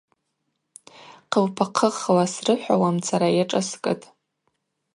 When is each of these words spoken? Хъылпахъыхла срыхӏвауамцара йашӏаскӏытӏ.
Хъылпахъыхла 1.31 2.25
срыхӏвауамцара 2.33 3.29
йашӏаскӏытӏ. 3.37 4.05